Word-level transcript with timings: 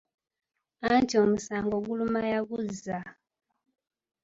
Anti 0.91 1.13
omusango 1.23 1.75
guluma 1.85 2.19
yaguzza! 2.33 2.99